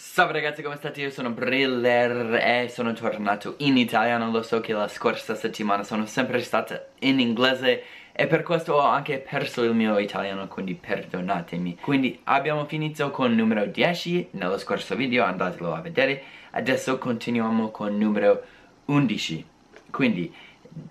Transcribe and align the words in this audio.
Salve 0.00 0.34
ragazzi 0.34 0.62
come 0.62 0.76
state? 0.76 1.00
Io 1.00 1.10
sono 1.10 1.30
Briller 1.30 2.36
e 2.36 2.68
sono 2.68 2.92
tornato 2.92 3.56
in 3.58 3.76
italiano. 3.76 4.30
Lo 4.30 4.44
so 4.44 4.60
che 4.60 4.72
la 4.72 4.86
scorsa 4.86 5.34
settimana 5.34 5.82
sono 5.82 6.06
sempre 6.06 6.40
stata 6.40 6.86
in 7.00 7.18
inglese 7.18 7.82
E 8.12 8.28
per 8.28 8.44
questo 8.44 8.74
ho 8.74 8.86
anche 8.86 9.18
perso 9.18 9.64
il 9.64 9.74
mio 9.74 9.98
italiano 9.98 10.46
quindi 10.46 10.74
perdonatemi. 10.76 11.78
Quindi 11.80 12.20
abbiamo 12.24 12.64
finito 12.66 13.10
con 13.10 13.34
numero 13.34 13.66
10 13.66 14.28
nello 14.32 14.56
scorso 14.58 14.94
video 14.94 15.24
andatelo 15.24 15.74
a 15.74 15.80
vedere. 15.80 16.22
Adesso 16.52 16.96
continuiamo 16.98 17.72
con 17.72 17.98
numero 17.98 18.44
11 18.84 19.44
Quindi 19.90 20.32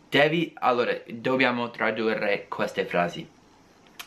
devi, 0.09 0.51
allora 0.55 0.91
dobbiamo 1.07 1.69
tradurre 1.69 2.47
queste 2.49 2.83
frasi. 2.83 3.25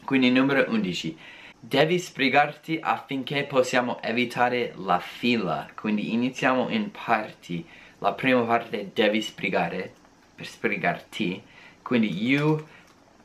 Quindi 0.05 0.30
numero 0.30 0.71
11 0.71 1.17
Devi 1.63 1.99
sbrigarti 1.99 2.79
affinché 2.81 3.45
possiamo 3.45 4.01
evitare 4.01 4.73
la 4.77 4.99
fila. 4.99 5.69
Quindi 5.75 6.15
iniziamo 6.15 6.71
in 6.71 6.91
parti. 6.91 7.69
La 7.98 8.15
prima 8.15 8.41
parte 8.45 8.91
devi 8.95 9.21
sbrigare 9.21 9.93
Per 10.34 10.47
sbrigarti. 10.47 11.43
Quindi 11.83 12.11
you 12.27 12.67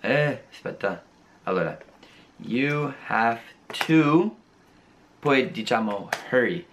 eh, 0.01 0.43
aspetta. 0.51 1.01
Allora 1.43 1.77
You 2.37 2.93
have 3.07 3.39
to 3.87 4.35
Poi 5.21 5.49
diciamo 5.51 6.09
hurry. 6.29 6.67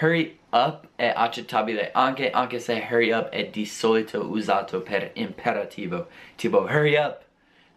Hurry 0.00 0.38
up 0.48 0.88
è 0.96 1.12
accettabile 1.14 1.90
anche, 1.92 2.30
anche 2.30 2.58
se 2.58 2.88
hurry 2.90 3.12
up 3.12 3.28
è 3.28 3.48
di 3.48 3.66
solito 3.66 4.30
usato 4.30 4.80
per 4.80 5.10
imperativo. 5.14 6.08
Tipo 6.36 6.60
hurry 6.60 6.96
up! 6.96 7.20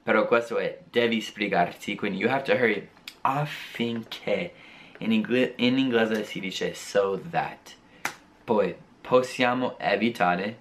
Però 0.03 0.25
questo 0.25 0.57
è 0.57 0.79
devi 0.89 1.19
sbrigarti. 1.19 1.95
Quindi 1.95 2.19
you 2.19 2.31
have 2.31 2.43
to 2.43 2.53
hurry 2.53 2.87
affinché 3.25 4.53
in, 4.99 5.11
ingle 5.11 5.53
in 5.57 5.77
inglese 5.77 6.23
si 6.23 6.39
dice 6.39 6.73
so 6.73 7.19
that. 7.31 7.75
Poi 8.43 8.75
possiamo 9.01 9.77
evitare. 9.79 10.57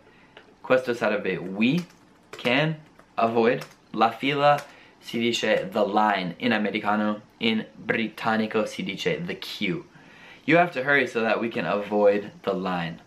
Questo 0.61 0.95
sarebbe 0.95 1.37
we 1.37 1.85
can 2.31 2.77
avoid. 3.17 3.65
La 3.93 4.11
fila 4.11 4.57
si 4.99 5.19
dice 5.19 5.69
the 5.71 5.85
line 5.85 6.35
in 6.39 6.53
americano 6.53 7.21
in 7.39 7.65
britannico 7.75 8.65
si 8.65 8.83
dice 8.83 9.23
the 9.25 9.39
queue. 9.39 9.85
You 10.47 10.57
have 10.59 10.73
to 10.73 10.83
hurry 10.83 11.07
so 11.07 11.21
that 11.21 11.39
we 11.39 11.49
can 11.49 11.67
avoid 11.67 12.33
the 12.43 12.55
line. 12.55 13.01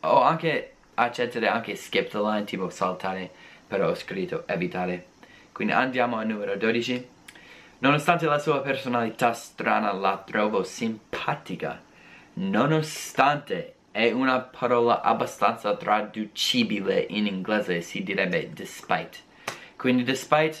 O 0.00 0.20
anche 0.20 0.72
accettare 0.96 1.48
anche 1.48 1.76
skip 1.76 2.10
the 2.10 2.20
line 2.20 2.44
tipo 2.44 2.68
saltare 2.68 3.30
però 3.66 3.88
ho 3.88 3.94
scritto 3.94 4.44
evitare. 4.46 5.06
Quindi 5.52 5.72
andiamo 5.72 6.18
al 6.18 6.26
numero 6.26 6.56
12 6.56 7.12
Nonostante 7.78 8.26
la 8.26 8.38
sua 8.38 8.60
personalità 8.60 9.32
strana 9.32 9.92
la 9.92 10.22
trovo 10.24 10.62
simpatica. 10.62 11.82
Nonostante 12.34 13.74
è 13.90 14.10
una 14.10 14.40
parola 14.40 15.02
abbastanza 15.02 15.76
traducibile 15.76 17.06
in 17.10 17.26
inglese, 17.26 17.80
si 17.80 18.02
direbbe 18.02 18.50
despite. 18.52 19.18
Quindi 19.76 20.02
despite 20.02 20.58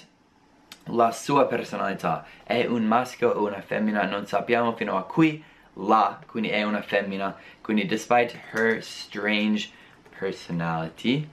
la 0.88 1.12
sua 1.12 1.46
personalità 1.46 2.26
è 2.42 2.66
un 2.66 2.84
maschio 2.84 3.30
o 3.30 3.46
una 3.46 3.62
femmina, 3.62 4.04
non 4.04 4.26
sappiamo 4.26 4.74
fino 4.74 4.96
a 4.96 5.04
qui 5.04 5.42
la, 5.74 6.20
quindi 6.26 6.50
è 6.50 6.62
una 6.62 6.82
femmina. 6.82 7.36
Quindi 7.60 7.86
despite 7.86 8.38
her 8.52 8.82
strange 8.82 9.70
personality, 10.18 11.28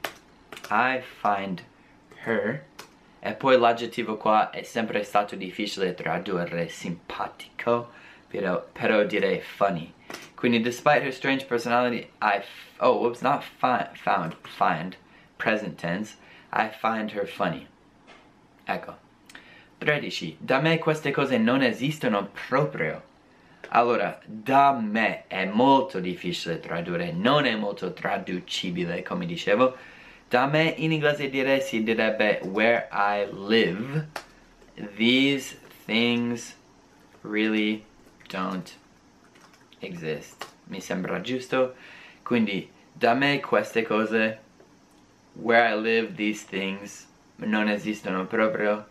I 0.69 1.01
find 1.01 1.61
her 2.23 2.63
e 3.23 3.33
poi 3.33 3.57
l'aggettivo 3.57 4.17
qua 4.17 4.49
è 4.49 4.63
sempre 4.63 5.03
stato 5.03 5.35
difficile 5.35 5.93
tradurre 5.93 6.67
simpatico, 6.69 7.91
però, 8.27 8.65
però 8.71 9.03
direi 9.03 9.39
funny. 9.39 9.93
Quindi, 10.33 10.59
despite 10.59 11.03
her 11.03 11.13
strange 11.13 11.45
personality, 11.45 12.09
I, 12.19 12.41
oh, 12.79 12.97
whoops, 12.97 13.21
not 13.21 13.43
fi 13.43 13.85
found, 13.93 14.35
find, 14.41 14.97
present 15.37 15.79
tense, 15.79 16.15
I 16.51 16.69
find 16.71 17.11
her 17.11 17.27
funny. 17.27 17.67
Ecco. 18.65 18.97
13. 19.77 20.37
Da 20.39 20.59
me 20.59 20.79
queste 20.79 21.11
cose 21.11 21.37
non 21.37 21.61
esistono 21.61 22.29
proprio. 22.47 23.03
Allora, 23.69 24.19
da 24.25 24.71
me 24.73 25.27
è 25.27 25.45
molto 25.45 25.99
difficile 25.99 26.59
tradurre, 26.59 27.11
non 27.11 27.45
è 27.45 27.55
molto 27.55 27.93
traducibile, 27.93 29.03
come 29.03 29.27
dicevo, 29.27 29.75
da 30.31 30.47
me 30.47 30.73
in 30.77 30.93
inglese 30.93 31.29
dire 31.29 31.59
si 31.59 31.83
direbbe 31.83 32.39
where 32.43 32.87
I 32.89 33.25
live. 33.29 34.07
These 34.95 35.57
things 35.85 36.55
really 37.21 37.83
don't 38.29 38.77
exist. 39.81 40.47
Mi 40.69 40.79
sembra 40.79 41.19
giusto. 41.19 41.75
Quindi 42.23 42.69
da 42.93 43.13
me 43.13 43.41
queste 43.41 43.83
cose 43.83 44.39
where 45.33 45.67
I 45.67 45.75
live 45.75 46.15
these 46.15 46.45
things 46.45 47.07
non 47.35 47.67
esistono 47.67 48.25
proprio. 48.25 48.85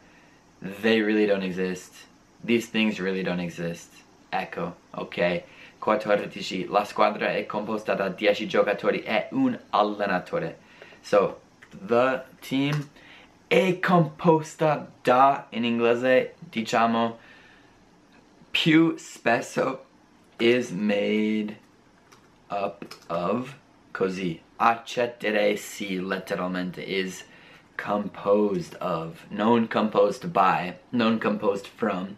They 0.61 1.01
really 1.01 1.25
don't 1.25 1.43
exist. 1.43 2.07
These 2.45 2.69
things 2.69 2.99
really 3.01 3.23
don't 3.23 3.41
exist. 3.41 3.95
Ecco, 4.29 4.77
ok. 4.91 5.43
14. 5.79 6.67
La 6.69 6.85
squadra 6.85 7.33
è 7.33 7.47
composta 7.47 7.95
da 7.95 8.11
10 8.11 8.47
giocatori 8.47 9.03
e 9.03 9.29
un 9.31 9.59
allenatore. 9.71 10.69
So, 11.03 11.41
the 11.73 12.25
team 12.41 12.89
è 13.49 13.79
composta 13.81 14.89
da, 15.03 15.47
in 15.51 15.65
inglese, 15.65 16.35
diciamo, 16.39 17.19
più 18.51 18.97
spesso 18.97 19.87
is 20.39 20.71
made 20.71 21.57
up 22.49 22.85
of, 23.09 23.57
così. 23.93 24.41
Accettere 24.57 25.57
sì, 25.57 25.99
letteralmente, 25.99 26.83
is 26.83 27.25
composed 27.77 28.77
of, 28.81 29.25
non 29.31 29.67
composed 29.69 30.27
by, 30.33 30.77
non 30.91 31.19
composed 31.19 31.67
from, 31.67 32.17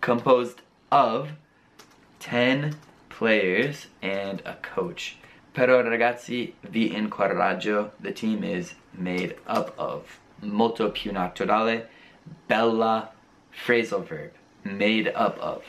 composed 0.00 0.62
of 0.90 1.32
10 2.20 2.74
players 3.10 3.88
and 4.00 4.40
a 4.44 4.54
coach. 4.54 5.18
Però 5.54 5.80
ragazzi 5.82 6.52
vi 6.62 6.96
incoraggio, 6.96 7.92
the 8.00 8.12
team 8.12 8.42
is 8.42 8.76
made 8.90 9.38
up 9.46 9.72
of. 9.76 10.18
Molto 10.40 10.90
più 10.90 11.12
naturale, 11.12 11.88
bella 12.44 13.14
phrasal 13.50 14.02
verb, 14.02 14.32
made 14.62 15.12
up 15.14 15.38
of. 15.40 15.64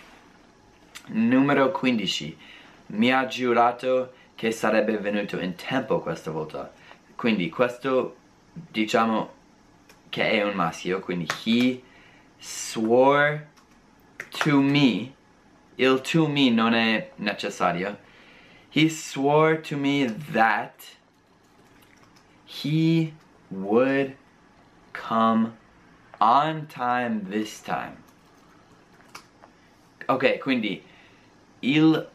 Numero 1.09 1.69
15. 1.69 2.35
Mi 2.87 3.13
ha 3.13 3.27
giurato 3.27 4.13
che 4.33 4.49
sarebbe 4.49 4.97
venuto 4.97 5.39
in 5.39 5.53
tempo 5.53 5.99
questa 5.99 6.31
volta. 6.31 6.73
Quindi 7.15 7.49
questo 7.49 8.15
diciamo 8.53 9.33
che 10.09 10.31
è 10.31 10.41
un 10.41 10.55
maschio, 10.55 10.99
quindi 10.99 11.27
he 11.43 11.83
swore 12.39 13.49
to 14.29 14.59
me. 14.59 15.13
Il 15.75 16.01
to 16.01 16.27
me 16.27 16.49
non 16.49 16.73
è 16.73 17.11
necessario 17.17 17.99
he 18.75 18.89
swore 18.89 19.55
to 19.55 19.77
me 19.77 20.05
that 20.05 20.97
he 22.43 23.13
would 23.49 24.17
come 24.91 25.53
on 26.19 26.67
time 26.67 27.25
this 27.29 27.61
time. 27.61 27.95
Ok, 30.09 30.39
quindi 30.39 30.83
il 31.61 32.05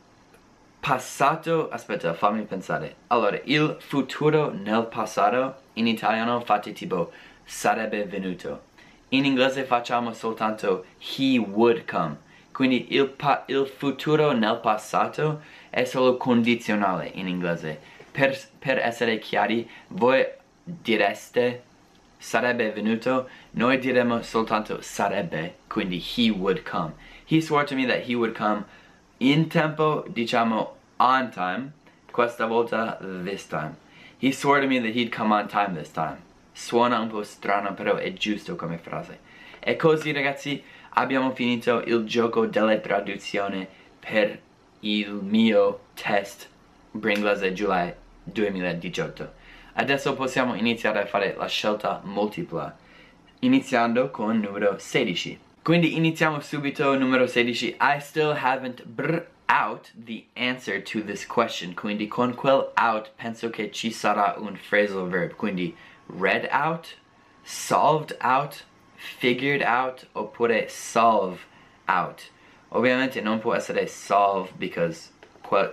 passato, 0.82 1.70
aspetta, 1.70 2.12
fammi 2.12 2.44
pensare. 2.44 2.96
Allora, 3.06 3.40
il 3.44 3.78
futuro 3.80 4.52
nel 4.52 4.84
passato 4.84 5.62
in 5.74 5.86
italiano 5.86 6.40
fate 6.40 6.72
tipo 6.72 7.10
sarebbe 7.42 8.04
venuto. 8.04 8.64
In 9.12 9.24
inglese 9.24 9.64
facciamo 9.64 10.12
soltanto 10.12 10.84
he 10.98 11.38
would 11.38 11.86
come. 11.86 12.18
Quindi 12.52 12.94
il, 12.94 13.16
il 13.46 13.66
futuro 13.66 14.32
nel 14.32 14.58
passato 14.58 15.40
è 15.70 15.84
solo 15.84 16.16
condizionale 16.16 17.10
in 17.14 17.28
inglese. 17.28 17.80
Per, 18.10 18.38
per 18.58 18.78
essere 18.78 19.18
chiari, 19.18 19.68
voi 19.88 20.26
direste 20.62 21.62
sarebbe 22.18 22.70
venuto, 22.70 23.28
noi 23.52 23.78
diremo 23.78 24.22
soltanto 24.22 24.82
sarebbe, 24.82 25.56
quindi 25.68 25.98
he 25.98 26.30
would 26.30 26.62
come. 26.62 26.92
He 27.24 27.40
swore 27.40 27.64
to 27.64 27.74
me 27.74 27.86
that 27.86 28.06
he 28.06 28.14
would 28.14 28.36
come 28.36 28.64
in 29.18 29.48
tempo, 29.48 30.04
diciamo 30.08 30.76
on 30.98 31.30
time, 31.30 31.72
questa 32.10 32.46
volta 32.46 32.98
this 33.22 33.46
time. 33.46 33.76
He 34.18 34.32
swore 34.32 34.60
to 34.60 34.66
me 34.66 34.80
that 34.80 34.94
he'd 34.94 35.10
come 35.10 35.32
on 35.32 35.48
time 35.48 35.74
this 35.74 35.90
time. 35.90 36.18
Suona 36.52 36.98
un 36.98 37.08
po' 37.08 37.22
strano, 37.22 37.72
però 37.72 37.94
è 37.94 38.12
giusto 38.12 38.56
come 38.56 38.76
frase. 38.76 39.18
E 39.60 39.76
così 39.76 40.12
ragazzi 40.12 40.62
abbiamo 40.90 41.30
finito 41.32 41.82
il 41.82 42.04
gioco 42.04 42.46
della 42.46 42.76
traduzione 42.78 43.66
per 43.98 44.38
il 44.80 45.12
mio 45.12 45.80
test 45.94 46.48
Bringlese 46.90 47.52
July 47.52 47.94
2018. 48.24 49.32
Adesso 49.74 50.14
possiamo 50.14 50.54
iniziare 50.54 51.00
a 51.02 51.06
fare 51.06 51.34
la 51.36 51.46
scelta 51.46 52.00
multipla, 52.04 52.76
iniziando 53.40 54.10
con 54.10 54.38
numero 54.38 54.78
16. 54.78 55.38
Quindi 55.62 55.96
iniziamo 55.96 56.40
subito 56.40 56.96
numero 56.96 57.26
16. 57.26 57.76
I 57.80 58.00
still 58.00 58.34
haven't 58.34 58.84
br 58.84 59.18
out 59.46 59.92
the 59.94 60.24
answer 60.34 60.82
to 60.82 61.02
this 61.04 61.26
question. 61.26 61.74
Quindi 61.74 62.08
con 62.08 62.34
quel 62.34 62.72
out 62.76 63.10
penso 63.16 63.50
che 63.50 63.70
ci 63.70 63.90
sarà 63.90 64.34
un 64.38 64.58
phrasal 64.68 65.08
verb. 65.08 65.34
Quindi 65.36 65.76
read 66.06 66.48
out, 66.50 66.96
solved 67.42 68.16
out, 68.22 68.64
figured 68.96 69.62
out 69.62 70.06
oppure 70.14 70.68
solve 70.68 71.40
out. 71.86 72.30
Ovviamente 72.72 73.20
non 73.20 73.38
può 73.38 73.54
essere 73.54 73.86
solve 73.86 74.50
because 74.56 75.10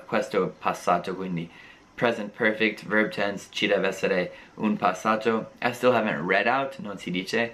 questo 0.06 0.46
è 0.46 0.50
passato, 0.50 1.16
quindi 1.16 1.50
present 1.94 2.36
perfect, 2.36 2.86
verb 2.86 3.12
tense, 3.12 3.48
ci 3.52 3.68
deve 3.68 3.88
essere 3.88 4.32
un 4.56 4.76
passato. 4.78 5.52
I 5.62 5.74
still 5.74 5.94
haven't 5.94 6.28
read 6.28 6.48
out, 6.48 6.78
non 6.80 6.98
si 6.98 7.12
dice. 7.12 7.54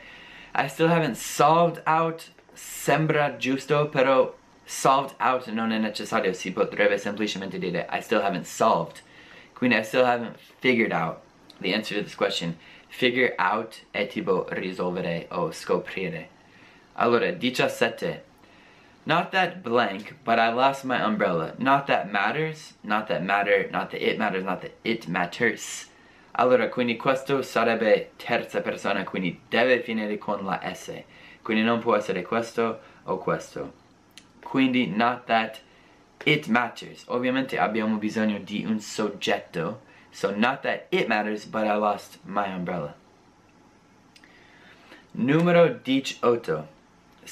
I 0.55 0.67
still 0.67 0.89
haven't 0.89 1.15
solved 1.15 1.81
out, 1.85 2.31
sembra 2.53 3.35
giusto, 3.37 3.87
però 3.87 4.33
solved 4.63 5.15
out 5.19 5.47
non 5.47 5.71
è 5.71 5.77
necessario, 5.77 6.31
si 6.33 6.53
potrebbe 6.53 6.97
semplicemente 6.97 7.57
dire 7.57 7.87
I 7.91 8.01
still 8.01 8.21
haven't 8.21 8.45
solved. 8.45 9.01
Quindi 9.53 9.77
I 9.77 9.83
still 9.83 10.05
haven't 10.05 10.37
figured 10.59 10.93
out 10.93 11.19
the 11.59 11.73
answer 11.73 11.97
to 11.97 12.03
this 12.03 12.15
question. 12.15 12.57
Figure 12.87 13.35
out 13.37 13.85
è 13.91 14.07
tipo 14.07 14.45
risolvere 14.49 15.27
o 15.31 15.51
scoprire. 15.51 16.29
Allora, 16.93 17.31
17. 17.31 18.31
Not 19.05 19.31
that 19.31 19.61
blank, 19.63 20.15
but 20.23 20.39
I 20.39 20.53
lost 20.53 20.85
my 20.85 21.01
umbrella. 21.01 21.53
Not 21.57 21.87
that 21.87 22.09
matters, 22.09 22.73
not 22.83 23.07
that 23.07 23.23
matter, 23.23 23.69
not 23.69 23.91
that 23.91 24.01
it 24.01 24.17
matters, 24.17 24.43
not 24.45 24.61
that 24.61 24.71
it 24.83 25.07
matters. 25.07 25.89
Allora, 26.35 26.69
quindi 26.69 26.95
questo 26.95 27.41
sarebbe 27.41 28.11
terza 28.17 28.61
persona, 28.61 29.03
quindi 29.03 29.39
deve 29.49 29.81
finire 29.81 30.17
con 30.17 30.45
la 30.45 30.59
S. 30.73 31.03
Quindi 31.41 31.63
non 31.63 31.79
può 31.79 31.95
essere 31.95 32.21
questo 32.23 32.79
o 33.03 33.17
questo. 33.17 33.73
Quindi, 34.41 34.87
not 34.87 35.25
that 35.25 35.59
it 36.25 36.47
matters. 36.47 37.03
Ovviamente 37.07 37.59
abbiamo 37.59 37.97
bisogno 37.97 38.39
di 38.39 38.63
un 38.65 38.79
soggetto. 38.79 39.81
So, 40.11 40.31
not 40.33 40.61
that 40.61 40.85
it 40.91 41.07
matters, 41.07 41.45
but 41.45 41.65
I 41.65 41.75
lost 41.75 42.19
my 42.23 42.53
umbrella. 42.53 42.95
Numero 45.11 45.67
18. 45.67 46.72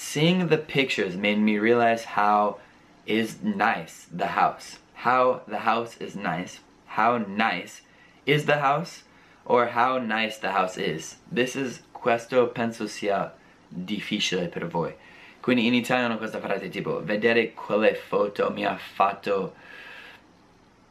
Seeing 0.03 0.47
the 0.47 0.57
pictures 0.57 1.15
made 1.15 1.37
me 1.37 1.59
realize 1.59 2.03
how 2.17 2.57
is 3.05 3.41
nice 3.43 4.07
the 4.11 4.33
house. 4.33 4.79
How 5.05 5.41
the 5.47 5.59
house 5.59 5.95
is 6.01 6.15
nice. 6.15 6.59
How 6.97 7.19
nice 7.19 7.81
is 8.25 8.45
the 8.45 8.57
house 8.57 9.03
or 9.45 9.67
how 9.67 9.99
nice 9.99 10.37
the 10.39 10.51
house 10.51 10.75
is. 10.75 11.17
This 11.31 11.55
is 11.55 11.83
questo 11.93 12.47
penso 12.47 12.87
sia 12.87 13.31
difficile 13.69 14.49
per 14.49 14.67
voi. 14.67 14.95
Quindi 15.39 15.67
in 15.67 15.75
italiano 15.75 16.17
questa 16.17 16.39
frase 16.39 16.69
tipo 16.69 17.01
vedere 17.03 17.53
quelle 17.53 17.93
foto 17.93 18.49
mi 18.49 18.65
ha 18.65 18.75
fatto 18.75 19.53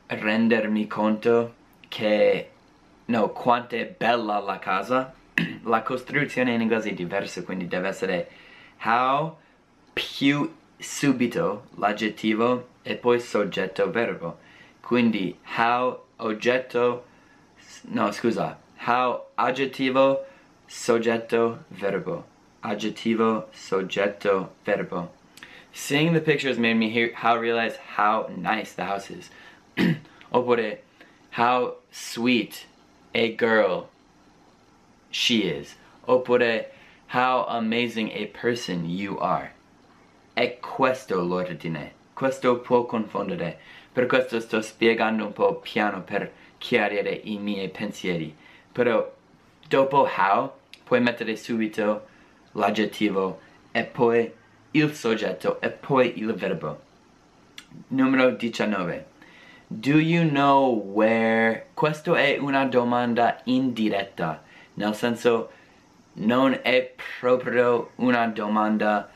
rendermi 0.07 0.87
conto 0.87 1.55
che 1.89 2.51
no, 3.07 3.29
quanto 3.31 3.75
è 3.75 3.87
bella 3.87 4.39
la 4.39 4.59
casa. 4.61 5.12
la 5.65 5.83
costruzione 5.83 6.55
in 6.55 6.61
inglese 6.61 6.91
è 6.91 6.95
diversa, 6.95 7.43
quindi 7.43 7.67
deve 7.67 7.89
essere 7.89 8.29
how 8.81 9.37
più 9.94 10.50
subito 10.79 11.65
l'aggettivo 11.77 12.67
e 12.82 12.97
poi 12.97 13.21
soggetto 13.21 13.91
verbo. 13.91 14.38
Quindi 14.81 15.37
how 15.56 16.00
oggetto 16.17 17.05
no 17.88 18.11
scusa, 18.11 18.56
how 18.87 19.27
aggettivo 19.37 20.25
soggetto 20.67 21.65
verbo. 21.69 22.25
Aggettivo 22.62 23.49
soggetto 23.53 24.50
verbo. 24.65 25.11
Seeing 25.73 26.12
the 26.12 26.21
pictures 26.21 26.59
made 26.59 26.75
me 26.75 26.91
hear 26.91 27.12
how 27.15 27.37
realize 27.37 27.76
how 27.97 28.29
nice 28.37 28.73
the 28.73 28.85
house 28.85 29.11
is. 29.11 29.31
Oppure 30.33 30.79
how 31.31 31.75
sweet 31.91 32.67
a 33.15 33.35
girl 33.35 33.88
she 35.11 35.43
is. 35.43 35.75
Oppure 36.09 36.67
how 37.11 37.45
amazing 37.49 38.09
a 38.12 38.27
person 38.27 38.89
you 38.89 39.19
are. 39.19 39.51
E 40.37 40.59
questo 40.61 41.21
l'ordine. 41.21 41.93
Questo 42.15 42.59
può 42.61 42.85
confondere. 42.87 43.59
Per 43.93 44.07
questo 44.07 44.39
sto 44.39 44.61
spiegando 44.61 45.27
un 45.27 45.33
po' 45.33 45.57
piano 45.57 46.03
per 46.03 46.31
chiarire 46.59 47.21
i 47.25 47.37
miei 47.39 47.69
pensieri. 47.69 48.33
Però 48.71 49.12
dopo 49.67 50.09
how 50.17 50.53
puoi 50.85 51.01
mettere 51.01 51.35
subito 51.35 52.07
l'aggettivo 52.53 53.41
e 53.73 53.83
poi 53.83 54.33
il 54.71 54.95
soggetto 54.95 55.61
e 55.61 55.71
poi 55.71 56.17
il 56.17 56.33
verbo. 56.35 56.81
Numero 57.89 58.31
19. 58.31 59.07
Do 59.67 59.99
you 59.99 60.29
know 60.29 60.73
where? 60.73 61.67
Questo 61.75 62.15
è 62.15 62.37
una 62.39 62.67
domanda 62.67 63.41
indiretta, 63.45 64.45
nel 64.75 64.95
senso 64.95 65.51
non 66.15 66.59
è 66.62 66.95
proprio 67.19 67.91
una 67.97 68.27
domanda 68.27 69.11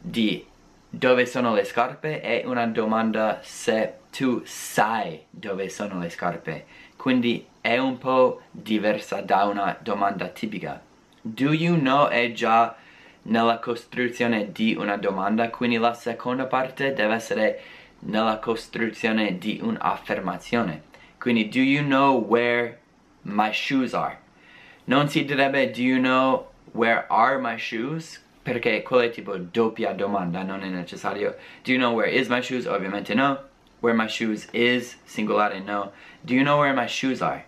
di 0.00 0.46
dove 0.90 1.26
sono 1.26 1.52
le 1.54 1.64
scarpe, 1.64 2.20
è 2.20 2.42
una 2.46 2.66
domanda 2.66 3.40
se 3.42 3.94
tu 4.10 4.42
sai 4.44 5.24
dove 5.30 5.68
sono 5.68 5.98
le 5.98 6.08
scarpe. 6.08 6.64
Quindi 6.96 7.46
è 7.60 7.76
un 7.76 7.98
po' 7.98 8.42
diversa 8.50 9.20
da 9.20 9.44
una 9.44 9.76
domanda 9.80 10.28
tipica. 10.28 10.80
Do 11.20 11.52
you 11.52 11.76
know 11.76 12.08
è 12.08 12.32
già 12.32 12.74
nella 13.22 13.58
costruzione 13.58 14.52
di 14.52 14.74
una 14.78 14.96
domanda, 14.96 15.50
quindi 15.50 15.76
la 15.76 15.92
seconda 15.92 16.46
parte 16.46 16.94
deve 16.94 17.14
essere 17.14 17.60
nella 18.00 18.38
costruzione 18.38 19.38
di 19.38 19.60
un'affermazione. 19.62 20.82
Quindi 21.18 21.48
do 21.48 21.58
you 21.58 21.84
know 21.84 22.16
where 22.16 22.78
my 23.22 23.52
shoes 23.52 23.92
are? 23.92 24.18
Non 24.88 25.06
si 25.10 25.22
direbbe 25.22 25.70
do 25.70 25.82
you 25.82 25.98
know 25.98 26.46
where 26.72 27.04
are 27.10 27.38
my 27.38 27.58
shoes? 27.58 28.20
Perché 28.42 28.82
quello 28.82 29.02
è 29.02 29.10
tipo 29.10 29.36
doppia 29.36 29.92
domanda, 29.92 30.42
non 30.42 30.62
è 30.62 30.68
necessario. 30.68 31.36
Do 31.62 31.72
you 31.72 31.78
know 31.78 31.92
where 31.92 32.08
is 32.08 32.30
my 32.30 32.40
shoes? 32.40 32.64
Ovviamente 32.64 33.14
no. 33.14 33.38
Where 33.80 33.94
my 33.94 34.08
shoes 34.08 34.48
is, 34.54 34.96
singolare 35.04 35.62
no. 35.62 35.92
Do 36.24 36.32
you 36.32 36.42
know 36.42 36.58
where 36.58 36.72
my 36.72 36.86
shoes 36.86 37.20
are? 37.20 37.44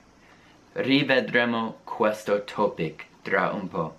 Rivedremo 0.74 1.76
questo 1.86 2.44
topic 2.44 3.06
tra 3.24 3.50
un 3.54 3.68
po'. 3.68 3.94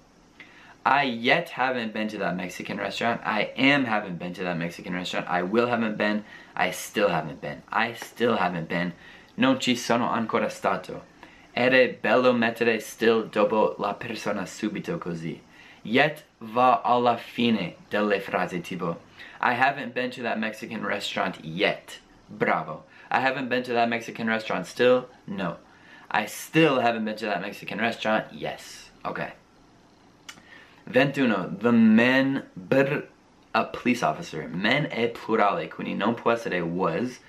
I 0.86 1.06
yet 1.06 1.50
haven't 1.50 1.94
been 1.94 2.08
to 2.10 2.20
that 2.20 2.36
Mexican 2.36 2.78
restaurant. 2.78 3.22
I 3.26 3.54
am 3.58 3.86
haven't 3.86 4.20
been 4.20 4.34
to 4.34 4.44
that 4.44 4.60
Mexican 4.60 4.94
restaurant. 4.94 5.26
I 5.28 5.42
will 5.42 5.66
haven't 5.66 5.98
been. 5.98 6.26
I 6.56 6.70
still 6.70 7.10
haven't 7.10 7.42
been. 7.42 7.64
I 7.72 7.94
still 7.94 8.38
haven't 8.38 8.70
been. 8.70 8.94
Non 9.36 9.60
ci 9.60 9.76
sono 9.76 10.12
ancora 10.12 10.48
stato. 10.48 11.10
Ed 11.54 12.00
bello 12.00 12.34
mettere 12.34 12.80
still 12.80 13.30
dopo 13.30 13.76
la 13.78 13.94
persona 13.94 14.46
subito 14.46 14.98
così. 14.98 15.42
Yet 15.84 16.24
va 16.40 16.82
alla 16.84 17.18
fine 17.18 17.76
delle 17.90 18.20
frasi 18.20 18.62
tipo 18.62 19.10
I 19.42 19.54
haven't 19.54 19.94
been 19.94 20.12
to 20.12 20.22
that 20.22 20.38
Mexican 20.38 20.86
restaurant 20.86 21.40
yet. 21.44 22.00
Bravo. 22.30 22.84
I 23.10 23.20
haven't 23.20 23.50
been 23.50 23.64
to 23.64 23.74
that 23.74 23.90
Mexican 23.90 24.28
restaurant 24.28 24.66
still? 24.66 25.10
No. 25.26 25.58
I 26.10 26.28
still 26.28 26.80
haven't 26.80 27.06
been 27.06 27.16
to 27.18 27.26
that 27.26 27.42
Mexican 27.42 27.80
restaurant? 27.80 28.32
Yes. 28.32 28.92
Okay. 29.04 29.34
21. 30.92 31.58
The 31.60 31.72
men 31.72 32.44
br 32.56 33.04
a 33.54 33.66
police 33.66 34.04
officer. 34.04 34.48
Men 34.48 34.88
è 34.90 35.10
plurale, 35.10 35.68
quindi 35.68 35.96
non 35.96 36.14
può 36.14 36.32
essere 36.32 36.62
was, 36.62 37.20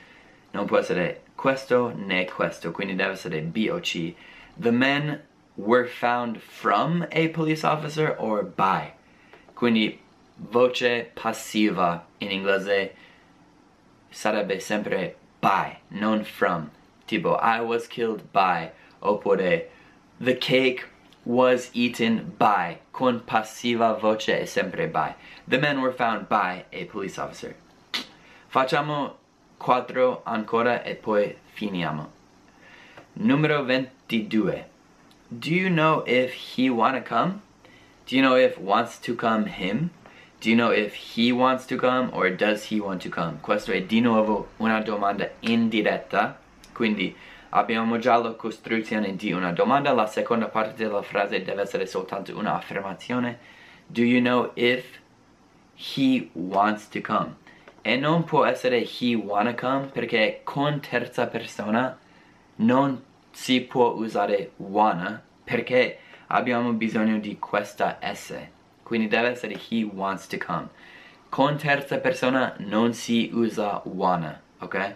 non 0.52 0.66
può 0.66 0.78
essere 0.78 1.22
questo 1.34 1.92
né 1.94 2.24
questo, 2.24 2.70
quindi 2.70 2.94
deve 2.94 3.12
essere 3.12 3.40
B 3.40 3.68
o 3.70 3.80
C. 3.80 4.14
The 4.56 4.70
men 4.70 5.20
were 5.56 5.86
found 5.86 6.38
from 6.38 7.06
a 7.10 7.28
police 7.28 7.64
officer 7.64 8.14
or 8.18 8.42
by. 8.44 8.92
Quindi 9.54 10.00
voce 10.36 11.10
passiva 11.14 12.04
in 12.18 12.30
inglese 12.30 12.94
sarebbe 14.10 14.60
sempre 14.60 15.16
by, 15.40 15.78
non 15.88 16.24
from. 16.24 16.70
Tipo, 17.06 17.38
I 17.40 17.60
was 17.60 17.86
killed 17.86 18.32
by, 18.32 18.70
oppure 19.00 19.68
the 20.20 20.34
cake 20.34 20.86
was 21.24 21.70
eaten 21.74 22.34
by. 22.38 22.78
Con 22.92 23.20
passiva 23.20 23.98
voce 23.98 24.40
è 24.40 24.44
sempre 24.46 24.86
by. 24.86 25.14
The 25.46 25.58
men 25.58 25.80
were 25.80 25.92
found 25.92 26.28
by 26.28 26.64
a 26.72 26.84
police 26.86 27.18
officer. 27.18 27.54
Facciamo 28.48 29.16
quattro 29.62 30.22
ancora 30.24 30.82
e 30.82 30.96
poi 30.96 31.36
finiamo. 31.52 32.10
Numero 33.14 33.62
22. 33.62 34.68
Do 35.28 35.50
you 35.50 35.70
know 35.70 36.02
if 36.04 36.34
he 36.34 36.68
wanna 36.68 37.00
come? 37.00 37.40
Do 38.04 38.16
you 38.16 38.22
know 38.22 38.36
if 38.36 38.58
wants 38.58 38.98
to 38.98 39.14
come 39.14 39.46
him? 39.46 39.90
Do 40.40 40.50
you 40.50 40.56
know 40.56 40.72
if 40.72 40.94
he 41.14 41.30
wants 41.30 41.64
to 41.66 41.76
come 41.76 42.10
or 42.12 42.28
does 42.34 42.72
he 42.72 42.80
want 42.80 43.00
to 43.02 43.08
come? 43.08 43.38
Questo 43.40 43.70
è 43.70 43.82
di 43.82 44.00
nuovo 44.00 44.48
una 44.56 44.80
domanda 44.80 45.30
indiretta, 45.40 46.36
quindi 46.72 47.14
abbiamo 47.50 47.98
già 47.98 48.16
la 48.16 48.32
costruzione 48.32 49.14
di 49.14 49.30
una 49.30 49.52
domanda, 49.52 49.92
la 49.92 50.08
seconda 50.08 50.48
parte 50.48 50.74
della 50.74 51.02
frase 51.02 51.42
deve 51.42 51.62
essere 51.62 51.86
soltanto 51.86 52.36
un'affermazione. 52.36 53.38
Do 53.86 54.02
you 54.02 54.20
know 54.20 54.50
if 54.54 54.98
he 55.76 56.28
wants 56.32 56.88
to 56.88 57.00
come? 57.00 57.36
E 57.82 57.96
non 57.96 58.24
può 58.24 58.44
essere 58.44 58.78
he 58.78 59.14
wanna 59.14 59.54
come 59.54 59.86
perché 59.86 60.40
con 60.44 60.80
terza 60.80 61.26
persona 61.26 61.98
non 62.56 63.02
si 63.30 63.60
può 63.60 63.90
usare 63.90 64.52
wanna 64.56 65.22
perché 65.44 65.98
abbiamo 66.28 66.72
bisogno 66.72 67.18
di 67.18 67.38
questa 67.38 67.98
S. 68.00 68.34
Quindi 68.82 69.08
deve 69.08 69.28
essere 69.28 69.58
he 69.68 69.82
wants 69.82 70.26
to 70.26 70.38
come. 70.38 70.68
Con 71.28 71.56
terza 71.56 71.98
persona 71.98 72.54
non 72.58 72.94
si 72.94 73.30
usa 73.32 73.80
wanna 73.84 74.40
ok? 74.58 74.94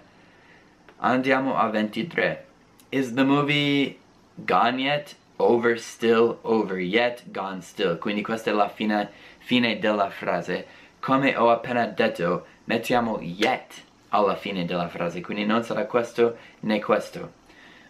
andiamo 0.99 1.57
a 1.57 1.69
23 1.69 2.47
is 2.90 3.12
the 3.12 3.25
movie 3.25 3.99
gone 4.35 4.81
yet? 4.81 5.16
over 5.38 5.78
still, 5.78 6.38
over 6.45 6.78
yet, 6.78 7.23
gone 7.33 7.61
still. 7.62 7.99
Quindi 7.99 8.23
questa 8.23 8.50
è 8.50 8.55
la 8.55 8.69
fine, 8.69 9.11
fine 9.38 9.78
della 9.78 10.11
frase. 10.11 10.66
Come 11.00 11.37
ho 11.37 11.50
appena 11.50 11.87
detto 11.87 12.47
mettiamo 12.66 13.18
yet 13.20 13.82
alla 14.11 14.37
fine 14.37 14.64
della 14.64 14.88
frase 14.88 15.20
quindi 15.20 15.44
non 15.44 15.64
sarà 15.64 15.87
questo 15.87 16.37
né 16.61 16.80
questo. 16.80 17.32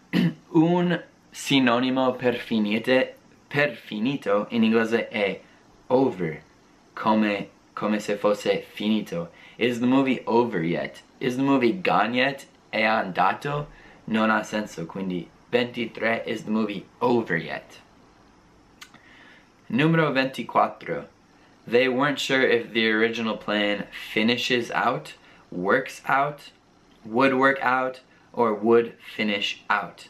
Un 0.49 1.03
sinonimo 1.29 2.13
per 2.13 2.35
finite 2.37 3.15
per 3.47 3.75
finito 3.75 4.47
in 4.49 4.63
inglese 4.63 5.07
è 5.07 5.39
over 5.87 6.41
come, 6.93 7.49
come 7.73 7.99
se 7.99 8.15
fosse 8.17 8.65
finito. 8.67 9.31
Is 9.55 9.79
the 9.79 9.85
movie 9.85 10.21
over 10.25 10.63
yet? 10.63 11.01
Is 11.19 11.35
the 11.35 11.41
movie 11.41 11.79
gone 11.81 12.15
yet? 12.15 12.45
È 12.69 12.83
andato? 12.83 13.69
Non 14.05 14.29
ha 14.29 14.43
senso 14.43 14.85
quindi 14.85 15.27
23 15.49 16.23
is 16.25 16.43
the 16.43 16.51
movie 16.51 16.85
over 16.99 17.37
yet. 17.37 17.81
Numero 19.67 20.11
24 20.11 21.07
they 21.67 21.89
weren't 21.89 22.19
sure 22.19 22.41
if 22.41 22.71
the 22.71 22.89
original 22.89 23.35
plan 23.35 23.85
finishes 23.91 24.71
out 24.71 25.13
works 25.51 26.01
out 26.07 26.51
would 27.03 27.35
work 27.35 27.59
out 27.61 27.99
or 28.31 28.53
would 28.53 28.93
finish 29.15 29.63
out. 29.69 30.07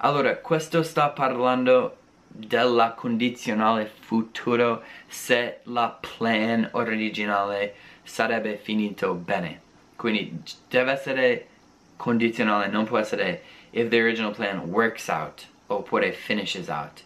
Allora 0.00 0.36
questo 0.36 0.82
sta 0.84 1.08
parlando 1.10 1.96
della 2.28 2.94
condizionale 2.96 3.86
futuro. 3.86 4.82
Se 5.08 5.58
la 5.64 5.98
plan 6.00 6.70
originale 6.72 7.74
sarebbe 8.04 8.56
finito 8.56 9.14
bene. 9.14 9.60
Quindi 9.96 10.40
deve 10.68 10.92
essere 10.92 11.46
condizionale 11.96 12.68
non 12.68 12.84
può 12.84 12.98
essere 12.98 13.42
if 13.72 13.88
the 13.90 14.00
original 14.00 14.32
plan 14.32 14.70
works 14.70 15.08
out 15.08 15.46
oppure 15.66 16.12
finishes 16.12 16.68
out 16.68 17.02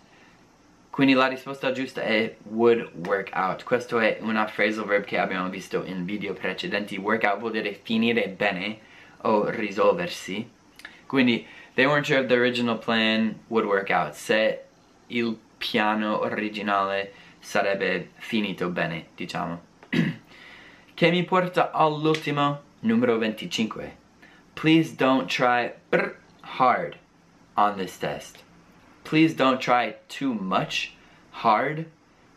quindi 0.93 1.15
la 1.15 1.27
risposta 1.27 1.73
giusta 1.73 2.03
è 2.03 2.37
would 2.51 3.07
work 3.07 3.31
out 3.33 3.65
questo 3.65 3.99
è 3.99 4.19
una 4.21 4.45
phrasal 4.45 4.85
verb 4.85 5.05
che 5.05 5.19
abbiamo 5.19 5.49
visto 5.49 5.83
in 5.85 6.05
video 6.05 6.35
precedenti 6.35 6.97
work 6.97 7.25
out 7.25 7.39
vuol 7.39 7.53
dire 7.53 7.73
finire 7.83 8.29
bene 8.29 8.79
o 9.23 9.49
risolversi 9.49 10.49
quindi 11.07 11.47
they 11.75 11.87
weren't 11.87 12.05
sure 12.05 12.21
if 12.21 12.27
the 12.27 12.35
original 12.35 12.77
plan 12.77 13.39
would 13.49 13.67
work 13.67 13.91
out 13.91 14.13
se 14.13 14.65
il 15.09 15.39
piano 15.59 16.21
originale 16.21 17.13
sarebbe 17.39 18.11
finito 18.17 18.69
bene, 18.69 19.07
diciamo. 19.15 19.61
che 20.95 21.11
mi 21.11 21.25
porta 21.25 21.71
all'ultimo, 21.71 22.63
numero 22.81 23.19
25. 23.19 23.97
Please 24.55 24.95
don't 24.95 25.29
try 25.29 25.73
hard 26.59 26.97
on 27.55 27.77
this 27.77 27.99
test. 27.99 28.43
Please 29.05 29.35
don't 29.35 29.61
try 29.61 29.97
too 30.09 30.35
much 30.35 30.95
hard. 31.43 31.87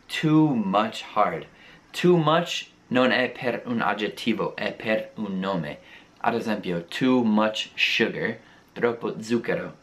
Too 0.08 0.54
much 0.54 1.02
hard. 1.02 1.46
Too 1.92 2.16
much 2.16 2.70
non 2.90 3.10
è 3.10 3.28
per 3.28 3.62
un 3.66 3.80
aggettivo, 3.80 4.54
è 4.56 4.72
per 4.72 5.10
un 5.16 5.40
nome. 5.40 5.78
Ad 6.20 6.34
esempio, 6.34 6.82
too 6.82 7.24
much 7.24 7.70
sugar, 7.76 8.38
troppo 8.74 9.20
zucchero 9.20 9.74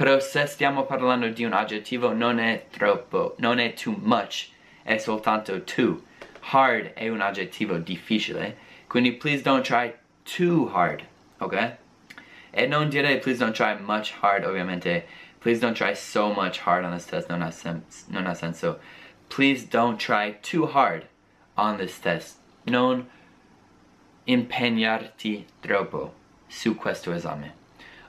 però 0.00 0.18
se 0.18 0.46
stiamo 0.46 0.86
parlando 0.86 1.28
di 1.28 1.44
un 1.44 1.52
aggettivo 1.52 2.14
non 2.14 2.38
è 2.38 2.68
troppo, 2.70 3.34
non 3.36 3.58
è 3.58 3.74
too 3.74 3.94
much, 4.00 4.48
è 4.82 4.96
soltanto 4.96 5.62
too. 5.64 6.00
Hard 6.52 6.94
è 6.94 7.10
un 7.10 7.20
aggettivo 7.20 7.76
difficile, 7.76 8.56
quindi 8.86 9.12
please 9.12 9.42
don't 9.42 9.62
try 9.62 9.92
too 10.24 10.70
hard, 10.72 11.02
ok? 11.40 11.76
E 12.50 12.66
non 12.66 12.88
dire 12.88 13.18
please 13.18 13.38
don't 13.38 13.54
try 13.54 13.76
much 13.78 14.14
hard, 14.22 14.46
ovviamente. 14.46 15.06
Please 15.40 15.58
don't 15.58 15.74
try 15.74 15.94
so 15.94 16.32
much 16.32 16.60
hard 16.60 16.84
on 16.84 16.92
this 16.92 17.06
test, 17.06 17.28
non 17.28 17.42
ha, 17.42 17.50
non 18.08 18.26
ha 18.26 18.34
senso. 18.34 18.78
Please 19.28 19.64
don't 19.64 19.98
try 19.98 20.36
too 20.42 20.66
hard 20.66 21.06
on 21.56 21.78
this 21.78 21.98
test. 21.98 22.38
Non 22.66 23.08
impegnarti 24.24 25.46
troppo 25.60 26.14
su 26.46 26.76
questo 26.76 27.12
esame. 27.12 27.54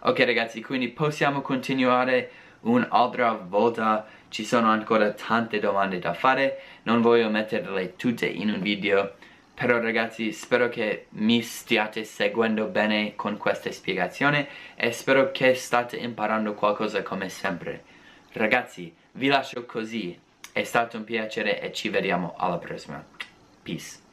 Ok 0.02 0.20
ragazzi, 0.20 0.62
quindi 0.62 0.90
possiamo 0.90 1.42
continuare 1.42 2.32
un'altra 2.62 3.34
volta, 3.34 4.08
ci 4.30 4.46
sono 4.46 4.70
ancora 4.70 5.12
tante 5.12 5.60
domande 5.60 6.00
da 6.00 6.14
fare, 6.14 6.62
non 6.84 7.02
voglio 7.02 7.30
metterle 7.30 7.96
tutte 7.96 8.26
in 8.26 8.50
un 8.50 8.62
video, 8.62 9.14
però 9.62 9.80
ragazzi 9.80 10.32
spero 10.32 10.70
che 10.70 11.06
mi 11.10 11.44
stiate 11.44 12.03
seguendo 12.03 12.65
bene 12.65 13.13
con 13.15 13.38
questa 13.38 13.72
spiegazione 13.72 14.48
e 14.74 14.91
spero 14.91 15.30
che 15.30 15.53
state 15.53 15.98
imparando 15.98 16.56
qualcosa 16.56 17.03
come 17.03 17.30
sempre. 17.30 17.84
Ragazzi, 18.32 18.91
vi 19.12 19.27
lascio 19.27 19.68
così, 19.68 20.20
è 20.51 20.63
stato 20.63 20.98
un 20.98 21.03
piacere 21.03 21.62
e 21.62 21.72
ci 21.74 21.89
vediamo 21.89 22.34
alla 22.38 22.58
prossima. 22.58 23.06
Peace. 23.62 24.11